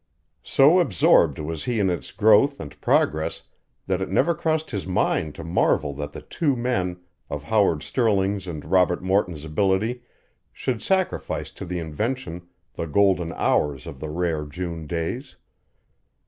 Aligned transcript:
So 0.41 0.79
absorbed 0.79 1.37
was 1.37 1.65
he 1.65 1.79
in 1.79 1.87
its 1.91 2.11
growth 2.11 2.59
and 2.59 2.81
progress 2.81 3.43
that 3.85 4.01
it 4.01 4.09
never 4.09 4.33
crossed 4.33 4.71
his 4.71 4.87
mind 4.87 5.35
to 5.35 5.43
marvel 5.43 5.93
that 5.93 6.27
two 6.31 6.55
men 6.55 6.99
of 7.29 7.43
Howard 7.43 7.83
Snelling's 7.83 8.47
and 8.47 8.65
Robert 8.65 9.03
Morton's 9.03 9.45
ability 9.45 10.01
should 10.51 10.81
sacrifice 10.81 11.51
to 11.51 11.65
the 11.65 11.77
invention 11.77 12.47
the 12.73 12.87
golden 12.87 13.31
hours 13.33 13.85
of 13.85 13.99
the 13.99 14.09
rare 14.09 14.43
June 14.47 14.87
days. 14.87 15.35